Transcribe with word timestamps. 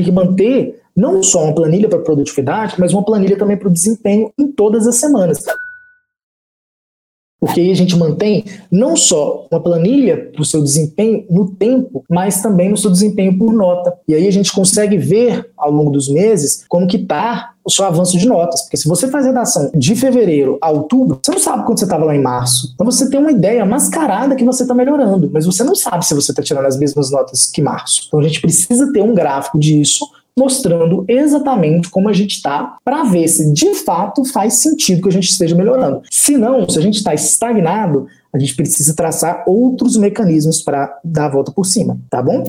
tem 0.00 0.04
que 0.04 0.12
manter 0.12 0.80
não 0.96 1.22
só 1.22 1.44
uma 1.44 1.54
planilha 1.54 1.88
para 1.88 1.98
produtividade, 2.00 2.74
mas 2.78 2.92
uma 2.92 3.04
planilha 3.04 3.36
também 3.36 3.56
para 3.56 3.68
o 3.68 3.72
desempenho 3.72 4.32
em 4.38 4.50
todas 4.50 4.86
as 4.86 4.96
semanas. 4.96 5.44
Porque 7.40 7.58
aí 7.58 7.70
a 7.70 7.76
gente 7.76 7.96
mantém 7.96 8.44
não 8.70 8.94
só 8.94 9.46
uma 9.50 9.60
planilha 9.60 10.30
para 10.30 10.42
o 10.42 10.44
seu 10.44 10.62
desempenho 10.62 11.24
no 11.30 11.50
tempo, 11.50 12.04
mas 12.08 12.42
também 12.42 12.68
no 12.68 12.76
seu 12.76 12.90
desempenho 12.90 13.36
por 13.38 13.52
nota. 13.52 13.94
E 14.06 14.14
aí 14.14 14.28
a 14.28 14.30
gente 14.30 14.52
consegue 14.52 14.98
ver 14.98 15.50
ao 15.56 15.70
longo 15.70 15.90
dos 15.90 16.08
meses 16.08 16.64
como 16.68 16.86
que 16.86 16.98
está 16.98 17.54
o 17.64 17.70
seu 17.70 17.84
avanço 17.84 18.18
de 18.18 18.26
notas. 18.26 18.62
Porque 18.62 18.76
se 18.76 18.88
você 18.88 19.08
faz 19.08 19.24
redação 19.24 19.70
de 19.74 19.94
fevereiro 19.94 20.58
a 20.60 20.70
outubro, 20.70 21.18
você 21.22 21.32
não 21.32 21.38
sabe 21.38 21.64
quando 21.64 21.78
você 21.78 21.84
estava 21.84 22.04
lá 22.04 22.14
em 22.14 22.22
março. 22.22 22.72
Então 22.74 22.84
você 22.84 23.08
tem 23.08 23.18
uma 23.18 23.32
ideia 23.32 23.64
mascarada 23.64 24.36
que 24.36 24.44
você 24.44 24.62
está 24.62 24.74
melhorando, 24.74 25.30
mas 25.32 25.46
você 25.46 25.64
não 25.64 25.74
sabe 25.74 26.04
se 26.04 26.14
você 26.14 26.32
está 26.32 26.42
tirando 26.42 26.66
as 26.66 26.78
mesmas 26.78 27.10
notas 27.10 27.46
que 27.46 27.62
março. 27.62 28.02
Então 28.06 28.20
a 28.20 28.22
gente 28.22 28.40
precisa 28.40 28.92
ter 28.92 29.02
um 29.02 29.14
gráfico 29.14 29.58
disso 29.58 30.04
mostrando 30.36 31.04
exatamente 31.08 31.90
como 31.90 32.08
a 32.08 32.12
gente 32.12 32.36
está, 32.36 32.76
para 32.84 33.04
ver 33.04 33.28
se 33.28 33.52
de 33.52 33.74
fato 33.74 34.24
faz 34.24 34.54
sentido 34.54 35.02
que 35.02 35.08
a 35.08 35.12
gente 35.12 35.28
esteja 35.28 35.54
melhorando. 35.54 36.02
Se 36.10 36.36
não, 36.36 36.68
se 36.68 36.78
a 36.78 36.82
gente 36.82 36.96
está 36.96 37.14
estagnado, 37.14 38.06
a 38.32 38.38
gente 38.38 38.54
precisa 38.54 38.94
traçar 38.94 39.44
outros 39.46 39.96
mecanismos 39.96 40.62
para 40.62 40.98
dar 41.04 41.26
a 41.26 41.30
volta 41.30 41.52
por 41.52 41.66
cima, 41.66 41.98
tá 42.08 42.22
bom? 42.22 42.44